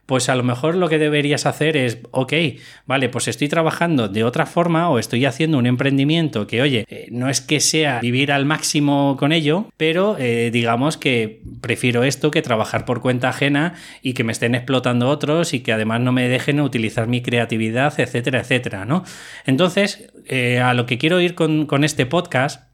pues 0.09 0.27
a 0.27 0.35
lo 0.35 0.41
mejor 0.41 0.73
lo 0.73 0.89
que 0.89 0.97
deberías 0.97 1.45
hacer 1.45 1.77
es, 1.77 1.99
ok, 2.09 2.33
vale, 2.87 3.09
pues 3.09 3.27
estoy 3.27 3.47
trabajando 3.47 4.07
de 4.07 4.23
otra 4.23 4.47
forma 4.47 4.89
o 4.89 4.97
estoy 4.97 5.23
haciendo 5.25 5.59
un 5.59 5.67
emprendimiento 5.67 6.47
que, 6.47 6.63
oye, 6.63 6.83
eh, 6.89 7.09
no 7.11 7.29
es 7.29 7.41
que 7.41 7.59
sea 7.59 7.99
vivir 7.99 8.31
al 8.31 8.43
máximo 8.43 9.17
con 9.19 9.31
ello, 9.31 9.67
pero 9.77 10.17
eh, 10.17 10.49
digamos 10.51 10.97
que 10.97 11.43
prefiero 11.61 12.03
esto 12.03 12.31
que 12.31 12.41
trabajar 12.41 12.85
por 12.85 13.01
cuenta 13.01 13.29
ajena 13.29 13.75
y 14.01 14.13
que 14.13 14.23
me 14.23 14.31
estén 14.31 14.55
explotando 14.55 15.09
otros 15.09 15.53
y 15.53 15.59
que 15.59 15.73
además 15.73 16.01
no 16.01 16.11
me 16.11 16.27
dejen 16.27 16.59
utilizar 16.59 17.07
mi 17.07 17.21
creatividad, 17.21 17.93
etcétera, 17.99 18.39
etcétera, 18.39 18.85
¿no? 18.85 19.03
Entonces, 19.45 20.11
eh, 20.25 20.57
a 20.59 20.73
lo 20.73 20.87
que 20.87 20.97
quiero 20.97 21.21
ir 21.21 21.35
con, 21.35 21.67
con 21.67 21.83
este 21.83 22.07
podcast 22.07 22.68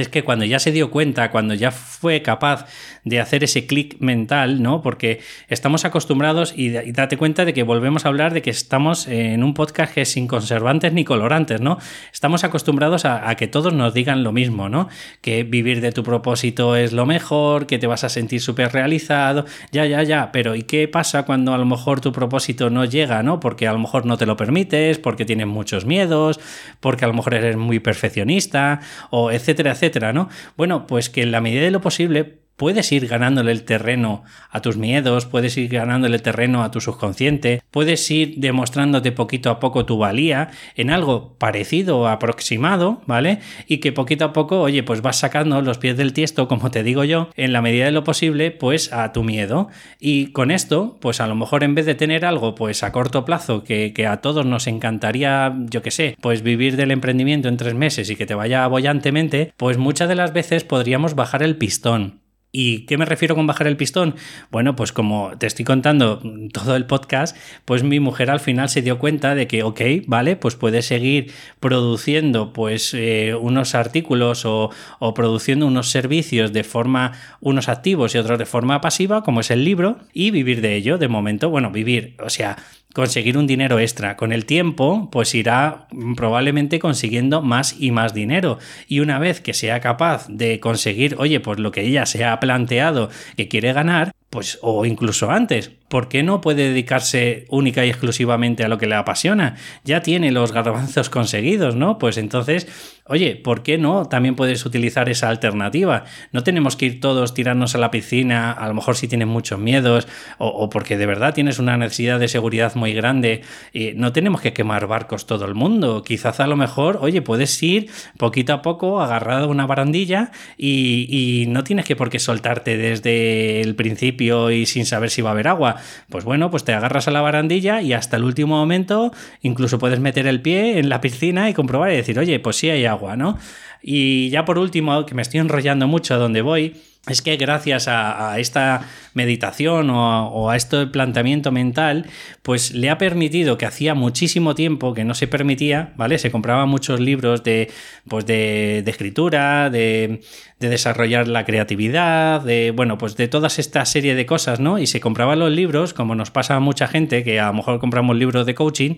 es 0.00 0.08
que 0.08 0.24
cuando 0.24 0.44
ya 0.44 0.58
se 0.58 0.72
dio 0.72 0.90
cuenta, 0.90 1.30
cuando 1.30 1.54
ya 1.54 1.70
fue 1.70 2.20
capaz 2.20 2.66
de 3.04 3.20
hacer 3.20 3.44
ese 3.44 3.66
clic 3.66 4.00
mental, 4.00 4.60
¿no? 4.60 4.82
Porque 4.82 5.20
estamos 5.48 5.84
acostumbrados 5.84 6.52
y, 6.56 6.70
date 6.70 7.16
cuenta 7.16 7.44
de 7.44 7.52
que 7.52 7.62
volvemos 7.62 8.04
a 8.04 8.08
hablar 8.08 8.34
de 8.34 8.42
que 8.42 8.50
estamos 8.50 9.06
en 9.06 9.44
un 9.44 9.54
podcast 9.54 9.94
que 9.94 10.00
es 10.00 10.10
sin 10.10 10.26
conservantes 10.26 10.92
ni 10.92 11.04
colorantes, 11.04 11.60
¿no? 11.60 11.78
Estamos 12.12 12.42
acostumbrados 12.42 13.04
a, 13.04 13.32
que 13.36 13.46
todos 13.46 13.72
nos 13.72 13.94
digan 13.94 14.24
lo 14.24 14.32
mismo, 14.32 14.68
¿no? 14.68 14.88
Que 15.20 15.44
vivir 15.44 15.80
de 15.80 15.92
tu 15.92 16.02
propósito 16.02 16.74
es 16.74 16.92
lo 16.92 17.06
mejor, 17.06 17.66
que 17.66 17.78
te 17.78 17.86
vas 17.86 18.02
a 18.02 18.08
sentir 18.08 18.40
súper 18.40 18.72
realizado, 18.72 19.44
ya, 19.70 19.86
ya, 19.86 20.02
ya, 20.02 20.32
pero 20.32 20.56
¿y 20.56 20.62
qué 20.64 20.88
pasa 20.88 21.24
cuando 21.24 21.54
a 21.54 21.58
lo 21.58 21.66
mejor 21.66 22.00
tu 22.00 22.10
propósito 22.10 22.68
no 22.68 22.84
llega, 22.84 23.22
¿no? 23.22 23.38
Porque 23.38 23.68
a 23.68 23.72
lo 23.72 23.78
mejor 23.78 24.06
no 24.06 24.16
te 24.16 24.26
lo 24.26 24.36
permites, 24.36 24.98
porque 24.98 25.24
tienes 25.24 25.46
muchos 25.46 25.84
miedos, 25.84 26.40
porque 26.80 27.04
a 27.04 27.08
lo 27.08 27.14
mejor 27.14 27.34
eres 27.34 27.56
muy 27.56 27.78
perfeccionista, 27.78 28.80
o 29.10 29.30
etcétera, 29.30 29.70
etcétera 29.70 29.83
¿no? 30.12 30.28
Bueno, 30.56 30.86
pues 30.86 31.10
que 31.10 31.22
en 31.22 31.32
la 31.32 31.40
medida 31.40 31.62
de 31.62 31.70
lo 31.70 31.80
posible 31.80 32.43
puedes 32.56 32.92
ir 32.92 33.06
ganándole 33.06 33.52
el 33.52 33.64
terreno 33.64 34.24
a 34.50 34.60
tus 34.60 34.76
miedos, 34.76 35.26
puedes 35.26 35.56
ir 35.56 35.68
ganándole 35.68 36.18
terreno 36.18 36.62
a 36.62 36.70
tu 36.70 36.80
subconsciente, 36.80 37.62
puedes 37.70 38.10
ir 38.10 38.34
demostrándote 38.36 39.12
poquito 39.12 39.50
a 39.50 39.60
poco 39.60 39.84
tu 39.84 39.98
valía 39.98 40.50
en 40.76 40.90
algo 40.90 41.36
parecido 41.38 41.98
o 41.98 42.06
aproximado, 42.06 43.02
¿vale? 43.06 43.40
Y 43.66 43.78
que 43.78 43.92
poquito 43.92 44.24
a 44.24 44.32
poco, 44.32 44.60
oye, 44.60 44.82
pues 44.82 45.02
vas 45.02 45.18
sacando 45.18 45.60
los 45.62 45.78
pies 45.78 45.96
del 45.96 46.12
tiesto, 46.12 46.48
como 46.48 46.70
te 46.70 46.82
digo 46.82 47.04
yo, 47.04 47.30
en 47.36 47.52
la 47.52 47.62
medida 47.62 47.86
de 47.86 47.92
lo 47.92 48.04
posible, 48.04 48.50
pues 48.50 48.92
a 48.92 49.12
tu 49.12 49.22
miedo. 49.22 49.68
Y 50.00 50.28
con 50.28 50.50
esto, 50.50 50.98
pues 51.00 51.20
a 51.20 51.26
lo 51.26 51.34
mejor 51.34 51.64
en 51.64 51.74
vez 51.74 51.86
de 51.86 51.94
tener 51.94 52.24
algo, 52.24 52.54
pues 52.54 52.82
a 52.82 52.92
corto 52.92 53.24
plazo, 53.24 53.64
que, 53.64 53.92
que 53.92 54.06
a 54.06 54.18
todos 54.18 54.46
nos 54.46 54.66
encantaría, 54.66 55.54
yo 55.70 55.82
qué 55.82 55.90
sé, 55.90 56.16
pues 56.20 56.42
vivir 56.42 56.76
del 56.76 56.90
emprendimiento 56.90 57.48
en 57.48 57.56
tres 57.56 57.74
meses 57.74 58.10
y 58.10 58.16
que 58.16 58.26
te 58.26 58.34
vaya 58.34 58.64
abollantemente, 58.64 59.52
pues 59.56 59.78
muchas 59.78 60.08
de 60.08 60.14
las 60.14 60.32
veces 60.32 60.64
podríamos 60.64 61.14
bajar 61.14 61.42
el 61.42 61.56
pistón 61.56 62.23
¿Y 62.56 62.86
qué 62.86 62.96
me 62.96 63.04
refiero 63.04 63.34
con 63.34 63.48
bajar 63.48 63.66
el 63.66 63.76
pistón? 63.76 64.14
Bueno, 64.52 64.76
pues 64.76 64.92
como 64.92 65.32
te 65.38 65.48
estoy 65.48 65.64
contando 65.64 66.22
todo 66.52 66.76
el 66.76 66.86
podcast, 66.86 67.36
pues 67.64 67.82
mi 67.82 67.98
mujer 67.98 68.30
al 68.30 68.38
final 68.38 68.68
se 68.68 68.80
dio 68.80 69.00
cuenta 69.00 69.34
de 69.34 69.48
que, 69.48 69.64
ok, 69.64 69.80
vale, 70.06 70.36
pues 70.36 70.54
puede 70.54 70.82
seguir 70.82 71.32
produciendo 71.58 72.52
pues 72.52 72.94
eh, 72.94 73.34
unos 73.34 73.74
artículos 73.74 74.44
o, 74.44 74.70
o, 75.00 75.14
produciendo 75.14 75.66
unos 75.66 75.90
servicios 75.90 76.52
de 76.52 76.62
forma, 76.62 77.10
unos 77.40 77.68
activos 77.68 78.14
y 78.14 78.18
otros 78.18 78.38
de 78.38 78.46
forma 78.46 78.80
pasiva, 78.80 79.24
como 79.24 79.40
es 79.40 79.50
el 79.50 79.64
libro, 79.64 79.98
y 80.12 80.30
vivir 80.30 80.60
de 80.60 80.76
ello. 80.76 80.96
De 80.96 81.08
momento, 81.08 81.50
bueno, 81.50 81.72
vivir, 81.72 82.14
o 82.24 82.30
sea, 82.30 82.56
conseguir 82.94 83.36
un 83.36 83.46
dinero 83.46 83.78
extra. 83.78 84.16
Con 84.16 84.32
el 84.32 84.46
tiempo, 84.46 85.10
pues 85.10 85.34
irá 85.34 85.88
probablemente 86.16 86.78
consiguiendo 86.78 87.42
más 87.42 87.76
y 87.78 87.90
más 87.90 88.14
dinero. 88.14 88.58
Y 88.88 89.00
una 89.00 89.18
vez 89.18 89.40
que 89.40 89.52
sea 89.52 89.80
capaz 89.80 90.26
de 90.28 90.60
conseguir, 90.60 91.16
oye, 91.18 91.40
pues 91.40 91.58
lo 91.58 91.72
que 91.72 91.82
ella 91.82 92.06
se 92.06 92.24
ha 92.24 92.40
planteado 92.40 93.10
que 93.36 93.48
quiere 93.48 93.72
ganar, 93.72 94.12
pues, 94.34 94.58
o 94.62 94.84
incluso 94.84 95.30
antes. 95.30 95.70
¿Por 95.86 96.08
qué 96.08 96.24
no 96.24 96.40
puede 96.40 96.70
dedicarse 96.70 97.44
única 97.50 97.86
y 97.86 97.90
exclusivamente 97.90 98.64
a 98.64 98.68
lo 98.68 98.78
que 98.78 98.88
le 98.88 98.96
apasiona? 98.96 99.54
Ya 99.84 100.02
tiene 100.02 100.32
los 100.32 100.50
garbanzos 100.50 101.08
conseguidos, 101.08 101.76
¿no? 101.76 101.98
Pues 101.98 102.18
entonces, 102.18 102.66
oye, 103.06 103.36
¿por 103.36 103.62
qué 103.62 103.78
no? 103.78 104.06
También 104.06 104.34
puedes 104.34 104.66
utilizar 104.66 105.08
esa 105.08 105.28
alternativa. 105.28 106.02
No 106.32 106.42
tenemos 106.42 106.74
que 106.74 106.86
ir 106.86 107.00
todos 107.00 107.32
tirarnos 107.32 107.76
a 107.76 107.78
la 107.78 107.92
piscina, 107.92 108.50
a 108.50 108.66
lo 108.66 108.74
mejor 108.74 108.96
si 108.96 109.06
tienes 109.06 109.28
muchos 109.28 109.60
miedos 109.60 110.08
o, 110.38 110.68
porque 110.68 110.96
de 110.96 111.06
verdad 111.06 111.32
tienes 111.32 111.60
una 111.60 111.76
necesidad 111.76 112.18
de 112.18 112.26
seguridad 112.26 112.74
muy 112.74 112.92
grande. 112.92 113.42
Y 113.72 113.92
no 113.94 114.12
tenemos 114.12 114.40
que 114.40 114.52
quemar 114.52 114.88
barcos 114.88 115.26
todo 115.26 115.44
el 115.44 115.54
mundo. 115.54 116.02
Quizás 116.02 116.40
a 116.40 116.48
lo 116.48 116.56
mejor, 116.56 116.98
oye, 117.02 117.22
puedes 117.22 117.62
ir 117.62 117.88
poquito 118.18 118.52
a 118.52 118.62
poco 118.62 119.00
agarrado 119.00 119.44
a 119.44 119.48
una 119.48 119.66
barandilla 119.66 120.32
y, 120.56 121.06
y 121.08 121.46
no 121.46 121.62
tienes 121.62 121.84
que 121.84 121.94
por 121.94 122.10
qué 122.10 122.18
soltarte 122.18 122.76
desde 122.76 123.60
el 123.60 123.76
principio 123.76 124.23
y 124.24 124.66
sin 124.66 124.86
saber 124.86 125.10
si 125.10 125.22
va 125.22 125.30
a 125.30 125.32
haber 125.32 125.48
agua 125.48 125.76
pues 126.08 126.24
bueno, 126.24 126.50
pues 126.50 126.64
te 126.64 126.72
agarras 126.72 127.08
a 127.08 127.10
la 127.10 127.20
barandilla 127.20 127.82
y 127.82 127.92
hasta 127.92 128.16
el 128.16 128.24
último 128.24 128.56
momento 128.56 129.12
incluso 129.42 129.78
puedes 129.78 130.00
meter 130.00 130.26
el 130.26 130.40
pie 130.40 130.78
en 130.78 130.88
la 130.88 131.00
piscina 131.00 131.48
y 131.48 131.54
comprobar 131.54 131.92
y 131.92 131.96
decir, 131.96 132.18
oye, 132.18 132.38
pues 132.40 132.56
sí 132.56 132.70
hay 132.70 132.86
agua, 132.86 133.16
¿no? 133.16 133.38
Y 133.82 134.30
ya 134.30 134.44
por 134.44 134.58
último, 134.58 135.04
que 135.06 135.14
me 135.14 135.22
estoy 135.22 135.40
enrollando 135.40 135.86
mucho 135.86 136.14
a 136.14 136.16
donde 136.16 136.40
voy, 136.40 136.76
es 137.06 137.20
que 137.20 137.36
gracias 137.36 137.86
a, 137.86 138.38
esta 138.38 138.88
meditación 139.12 139.90
o 139.90 140.50
a, 140.50 140.56
este 140.56 140.86
planteamiento 140.86 141.52
mental, 141.52 142.06
pues 142.42 142.72
le 142.72 142.88
ha 142.88 142.96
permitido 142.96 143.58
que 143.58 143.66
hacía 143.66 143.94
muchísimo 143.94 144.54
tiempo 144.54 144.94
que 144.94 145.04
no 145.04 145.14
se 145.14 145.28
permitía, 145.28 145.92
¿vale? 145.96 146.18
Se 146.18 146.30
compraba 146.30 146.64
muchos 146.64 147.00
libros 147.00 147.44
de, 147.44 147.70
pues 148.08 148.24
de, 148.24 148.78
escritura, 148.86 149.68
de, 149.68 150.22
de, 150.58 150.68
desarrollar 150.68 151.28
la 151.28 151.44
creatividad, 151.44 152.40
de, 152.40 152.70
bueno, 152.70 152.96
pues 152.96 153.16
de 153.16 153.28
toda 153.28 153.48
esta 153.48 153.84
serie 153.84 154.14
de 154.14 154.24
cosas, 154.24 154.58
¿no? 154.58 154.78
Y 154.78 154.86
se 154.86 155.00
compraban 155.00 155.38
los 155.38 155.52
libros, 155.52 155.92
como 155.92 156.14
nos 156.14 156.30
pasa 156.30 156.56
a 156.56 156.60
mucha 156.60 156.86
gente, 156.86 157.22
que 157.22 157.38
a 157.38 157.48
lo 157.48 157.54
mejor 157.54 157.80
compramos 157.80 158.16
libros 158.16 158.46
de 158.46 158.54
coaching, 158.54 158.96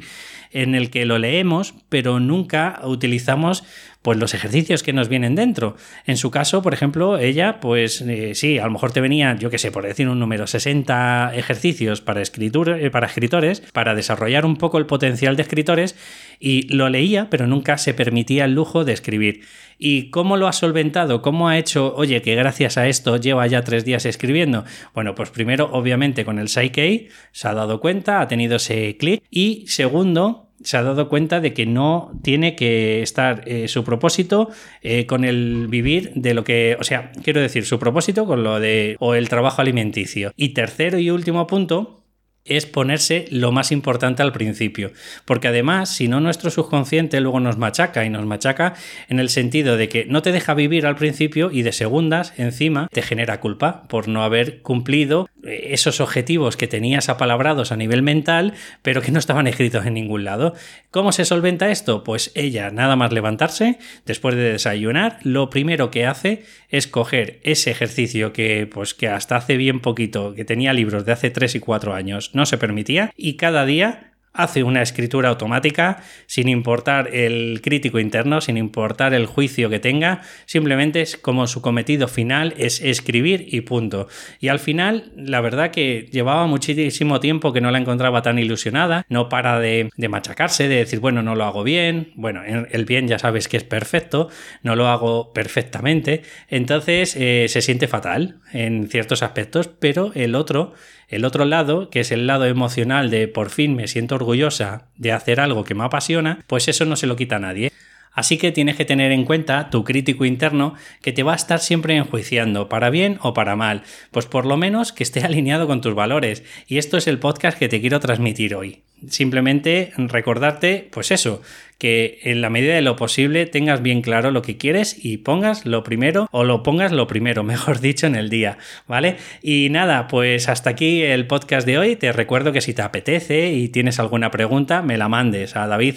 en 0.52 0.74
el 0.74 0.90
que 0.90 1.04
lo 1.06 1.18
leemos, 1.18 1.74
pero 1.88 2.20
nunca 2.20 2.80
utilizamos 2.84 3.64
pues 4.06 4.20
los 4.20 4.34
ejercicios 4.34 4.84
que 4.84 4.92
nos 4.92 5.08
vienen 5.08 5.34
dentro. 5.34 5.74
En 6.04 6.16
su 6.16 6.30
caso, 6.30 6.62
por 6.62 6.72
ejemplo, 6.72 7.18
ella, 7.18 7.58
pues 7.58 8.02
eh, 8.02 8.36
sí, 8.36 8.56
a 8.56 8.66
lo 8.66 8.70
mejor 8.70 8.92
te 8.92 9.00
venía, 9.00 9.34
yo 9.34 9.50
qué 9.50 9.58
sé, 9.58 9.72
por 9.72 9.84
decir 9.84 10.08
un 10.08 10.20
número, 10.20 10.46
60 10.46 11.32
ejercicios 11.34 12.02
para, 12.02 12.22
eh, 12.22 12.90
para 12.92 13.08
escritores, 13.08 13.62
para 13.72 13.96
desarrollar 13.96 14.46
un 14.46 14.58
poco 14.58 14.78
el 14.78 14.86
potencial 14.86 15.34
de 15.34 15.42
escritores, 15.42 15.96
y 16.38 16.72
lo 16.72 16.88
leía, 16.88 17.28
pero 17.30 17.48
nunca 17.48 17.78
se 17.78 17.94
permitía 17.94 18.44
el 18.44 18.52
lujo 18.52 18.84
de 18.84 18.92
escribir. 18.92 19.40
¿Y 19.76 20.10
cómo 20.10 20.36
lo 20.36 20.46
ha 20.46 20.52
solventado? 20.52 21.20
¿Cómo 21.20 21.48
ha 21.48 21.58
hecho, 21.58 21.92
oye, 21.96 22.22
que 22.22 22.36
gracias 22.36 22.78
a 22.78 22.86
esto 22.86 23.16
lleva 23.16 23.44
ya 23.48 23.62
tres 23.62 23.84
días 23.84 24.06
escribiendo? 24.06 24.64
Bueno, 24.94 25.16
pues 25.16 25.30
primero, 25.30 25.68
obviamente, 25.72 26.24
con 26.24 26.38
el 26.38 26.48
Psyche 26.48 27.08
se 27.32 27.48
ha 27.48 27.54
dado 27.54 27.80
cuenta, 27.80 28.20
ha 28.20 28.28
tenido 28.28 28.54
ese 28.54 28.96
clic, 28.98 29.24
y 29.32 29.64
segundo, 29.66 30.45
se 30.62 30.76
ha 30.76 30.82
dado 30.82 31.08
cuenta 31.08 31.40
de 31.40 31.52
que 31.52 31.66
no 31.66 32.12
tiene 32.22 32.56
que 32.56 33.02
estar 33.02 33.42
eh, 33.46 33.68
su 33.68 33.84
propósito 33.84 34.50
eh, 34.82 35.06
con 35.06 35.24
el 35.24 35.68
vivir 35.68 36.12
de 36.14 36.34
lo 36.34 36.44
que, 36.44 36.76
o 36.80 36.84
sea, 36.84 37.12
quiero 37.22 37.40
decir, 37.40 37.64
su 37.66 37.78
propósito 37.78 38.26
con 38.26 38.42
lo 38.42 38.58
de 38.60 38.96
o 38.98 39.14
el 39.14 39.28
trabajo 39.28 39.62
alimenticio. 39.62 40.32
Y 40.36 40.50
tercero 40.50 40.98
y 40.98 41.10
último 41.10 41.46
punto, 41.46 42.00
es 42.46 42.66
ponerse 42.66 43.26
lo 43.30 43.52
más 43.52 43.72
importante 43.72 44.22
al 44.22 44.32
principio. 44.32 44.92
Porque 45.24 45.48
además, 45.48 45.94
si 45.94 46.08
no, 46.08 46.20
nuestro 46.20 46.50
subconsciente 46.50 47.20
luego 47.20 47.40
nos 47.40 47.58
machaca 47.58 48.04
y 48.04 48.10
nos 48.10 48.26
machaca 48.26 48.74
en 49.08 49.20
el 49.20 49.28
sentido 49.28 49.76
de 49.76 49.88
que 49.88 50.04
no 50.06 50.22
te 50.22 50.32
deja 50.32 50.54
vivir 50.54 50.86
al 50.86 50.96
principio 50.96 51.50
y 51.50 51.62
de 51.62 51.72
segundas, 51.72 52.32
encima, 52.36 52.88
te 52.92 53.02
genera 53.02 53.40
culpa 53.40 53.84
por 53.88 54.08
no 54.08 54.22
haber 54.22 54.62
cumplido 54.62 55.28
eh, 55.44 55.68
esos 55.72 56.00
objetivos 56.00 56.56
que 56.56 56.66
tenías 56.66 57.08
apalabrados 57.08 57.72
a 57.72 57.76
nivel 57.76 58.02
mental, 58.02 58.54
pero 58.82 59.02
que 59.02 59.12
no 59.12 59.18
estaban 59.18 59.46
escritos 59.46 59.86
en 59.86 59.94
ningún 59.94 60.24
lado. 60.24 60.54
¿Cómo 60.90 61.12
se 61.12 61.24
solventa 61.24 61.70
esto? 61.70 62.04
Pues 62.04 62.32
ella, 62.34 62.70
nada 62.70 62.96
más 62.96 63.12
levantarse, 63.12 63.78
después 64.04 64.34
de 64.34 64.52
desayunar, 64.52 65.18
lo 65.22 65.50
primero 65.50 65.90
que 65.90 66.06
hace 66.06 66.44
es 66.68 66.86
coger 66.86 67.40
ese 67.42 67.70
ejercicio 67.70 68.32
que, 68.32 68.66
pues, 68.66 68.94
que 68.94 69.08
hasta 69.08 69.36
hace 69.36 69.56
bien 69.56 69.80
poquito, 69.80 70.34
que 70.34 70.44
tenía 70.44 70.72
libros 70.72 71.04
de 71.04 71.12
hace 71.12 71.30
3 71.30 71.56
y 71.56 71.60
4 71.60 71.94
años, 71.94 72.30
no 72.36 72.46
se 72.46 72.58
permitía 72.58 73.10
y 73.16 73.36
cada 73.36 73.66
día 73.66 74.12
hace 74.36 74.62
una 74.62 74.82
escritura 74.82 75.30
automática 75.30 76.02
sin 76.26 76.48
importar 76.48 77.14
el 77.14 77.60
crítico 77.62 77.98
interno, 77.98 78.40
sin 78.40 78.56
importar 78.56 79.14
el 79.14 79.26
juicio 79.26 79.70
que 79.70 79.80
tenga, 79.80 80.22
simplemente 80.44 81.00
es 81.00 81.16
como 81.16 81.46
su 81.46 81.62
cometido 81.62 82.06
final 82.06 82.54
es 82.58 82.80
escribir 82.80 83.46
y 83.50 83.62
punto. 83.62 84.08
Y 84.38 84.48
al 84.48 84.58
final, 84.58 85.12
la 85.16 85.40
verdad 85.40 85.70
que 85.70 86.08
llevaba 86.12 86.46
muchísimo 86.46 87.20
tiempo 87.20 87.52
que 87.52 87.60
no 87.60 87.70
la 87.70 87.78
encontraba 87.78 88.22
tan 88.22 88.38
ilusionada, 88.38 89.06
no 89.08 89.28
para 89.28 89.58
de, 89.58 89.90
machacarse, 90.08 90.68
de 90.68 90.76
decir, 90.76 91.00
bueno, 91.00 91.22
no 91.22 91.34
lo 91.34 91.44
hago 91.44 91.64
bien, 91.64 92.12
bueno, 92.14 92.42
el 92.44 92.84
bien 92.84 93.08
ya 93.08 93.18
sabes 93.18 93.48
que 93.48 93.56
es 93.56 93.64
perfecto, 93.64 94.28
no 94.62 94.76
lo 94.76 94.88
hago 94.88 95.32
perfectamente, 95.32 96.22
entonces 96.48 97.16
eh, 97.16 97.46
se 97.48 97.62
siente 97.62 97.88
fatal 97.88 98.40
en 98.52 98.88
ciertos 98.88 99.22
aspectos, 99.22 99.68
pero 99.68 100.12
el 100.14 100.34
otro 100.34 100.74
el 101.08 101.24
otro 101.24 101.44
lado, 101.44 101.90
que 101.90 102.00
es 102.00 102.10
el 102.10 102.26
lado 102.26 102.46
emocional 102.46 103.10
de 103.10 103.28
por 103.28 103.50
fin 103.50 103.76
me 103.76 103.88
siento 103.88 104.16
orgullosa 104.16 104.88
de 104.96 105.12
hacer 105.12 105.40
algo 105.40 105.64
que 105.64 105.74
me 105.74 105.84
apasiona, 105.84 106.44
pues 106.46 106.68
eso 106.68 106.84
no 106.84 106.96
se 106.96 107.06
lo 107.06 107.16
quita 107.16 107.36
a 107.36 107.40
nadie. 107.40 107.72
Así 108.16 108.38
que 108.38 108.50
tienes 108.50 108.76
que 108.76 108.86
tener 108.86 109.12
en 109.12 109.26
cuenta 109.26 109.68
tu 109.68 109.84
crítico 109.84 110.24
interno 110.24 110.74
que 111.02 111.12
te 111.12 111.22
va 111.22 111.34
a 111.34 111.36
estar 111.36 111.60
siempre 111.60 111.96
enjuiciando, 111.96 112.66
para 112.66 112.88
bien 112.88 113.18
o 113.20 113.34
para 113.34 113.56
mal, 113.56 113.82
pues 114.10 114.24
por 114.24 114.46
lo 114.46 114.56
menos 114.56 114.90
que 114.92 115.02
esté 115.02 115.20
alineado 115.24 115.66
con 115.66 115.82
tus 115.82 115.94
valores. 115.94 116.42
Y 116.66 116.78
esto 116.78 116.96
es 116.96 117.06
el 117.06 117.18
podcast 117.18 117.58
que 117.58 117.68
te 117.68 117.80
quiero 117.80 118.00
transmitir 118.00 118.54
hoy. 118.54 118.82
Simplemente 119.08 119.92
recordarte, 119.98 120.88
pues 120.90 121.10
eso, 121.10 121.42
que 121.78 122.20
en 122.22 122.40
la 122.40 122.50
medida 122.50 122.74
de 122.74 122.80
lo 122.80 122.96
posible 122.96 123.46
tengas 123.46 123.82
bien 123.82 124.00
claro 124.00 124.30
lo 124.30 124.42
que 124.42 124.56
quieres 124.56 124.96
y 125.04 125.18
pongas 125.18 125.66
lo 125.66 125.82
primero 125.82 126.28
o 126.30 126.44
lo 126.44 126.62
pongas 126.62 126.92
lo 126.92 127.06
primero, 127.06 127.42
mejor 127.44 127.80
dicho, 127.80 128.06
en 128.06 128.14
el 128.14 128.30
día, 128.30 128.58
¿vale? 128.86 129.16
Y 129.42 129.68
nada, 129.70 130.08
pues 130.08 130.48
hasta 130.48 130.70
aquí 130.70 131.02
el 131.02 131.26
podcast 131.26 131.66
de 131.66 131.78
hoy. 131.78 131.96
Te 131.96 132.12
recuerdo 132.12 132.52
que 132.52 132.60
si 132.60 132.74
te 132.74 132.82
apetece 132.82 133.52
y 133.52 133.68
tienes 133.68 133.98
alguna 133.98 134.30
pregunta, 134.30 134.82
me 134.82 134.96
la 134.96 135.08
mandes 135.08 135.56
a 135.56 135.66
david 135.66 135.96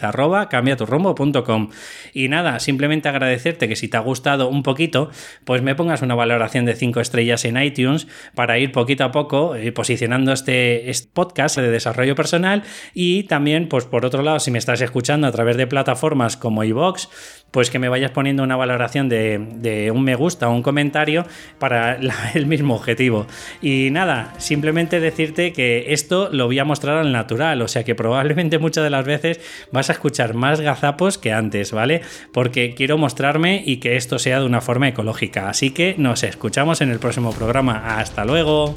Y 2.14 2.28
nada, 2.28 2.60
simplemente 2.60 3.10
agradecerte 3.10 3.68
que 3.68 3.76
si 3.76 3.88
te 3.88 3.98
ha 3.98 4.02
gustado 4.02 4.50
un 4.50 4.64
poquito, 4.64 5.10
pues 5.46 5.62
me 5.62 5.76
pongas 5.76 6.02
una 6.02 6.16
valoración 6.16 6.66
de 6.66 6.76
5 6.76 7.00
estrellas 7.00 7.46
en 7.46 7.62
iTunes 7.62 8.08
para 8.36 8.60
ir 8.60 8.72
poquito 8.72 9.04
a 9.04 9.12
poco 9.12 9.56
eh, 9.56 9.72
posicionando 9.72 10.34
este, 10.34 10.90
este 10.90 11.10
podcast 11.14 11.58
de 11.58 11.70
desarrollo 11.70 12.16
personal 12.16 12.64
y 12.94 13.24
también, 13.24 13.70
pues 13.70 13.86
por 13.86 14.06
otro 14.06 14.24
lado, 14.24 14.40
si 14.40 14.52
me 14.52 14.60
estás 14.60 14.82
escuchando 14.82 15.28
a 15.28 15.32
través 15.32 15.58
de 15.58 15.69
plataformas 15.70 16.36
como 16.36 16.64
iVox, 16.64 17.08
pues 17.52 17.70
que 17.70 17.80
me 17.80 17.90
vayas 17.90 18.12
poniendo 18.12 18.44
una 18.44 18.56
valoración 18.56 19.10
de, 19.10 19.92
un 19.94 20.04
me 20.04 20.16
gusta 20.16 20.50
o 20.50 20.54
un 20.54 20.62
comentario 20.62 21.26
para 21.58 21.98
el 22.34 22.46
mismo 22.46 22.76
objetivo. 22.76 23.28
Y 23.62 23.90
nada, 23.92 24.34
simplemente 24.38 25.00
decirte 25.00 25.54
que 25.54 25.94
esto 25.94 26.30
lo 26.32 26.46
voy 26.46 26.60
a 26.60 26.66
mostrar 26.66 26.98
al 26.98 27.12
natural, 27.12 27.62
o 27.62 27.68
sea 27.68 27.84
que 27.84 27.96
probablemente 27.96 28.60
muchas 28.60 28.84
de 28.84 28.90
las 28.90 29.06
veces 29.06 29.40
vas 29.72 29.90
a 29.90 29.94
escuchar 29.94 30.34
más 30.34 30.62
gazapos 30.62 31.18
que 31.18 31.32
antes, 31.32 31.72
¿vale? 31.72 32.02
Porque 32.34 32.74
quiero 32.76 32.98
mostrarme 32.98 33.64
y 33.66 33.78
que 33.78 33.96
esto 33.96 34.20
sea 34.20 34.40
de 34.40 34.46
una 34.46 34.62
forma 34.62 34.88
ecológica. 34.88 35.50
Así 35.50 35.72
que 35.72 35.96
nos 35.98 36.24
escuchamos 36.24 36.82
en 36.82 36.90
el 36.90 37.00
próximo 37.00 37.32
programa. 37.34 38.00
Hasta 38.00 38.26
luego. 38.26 38.76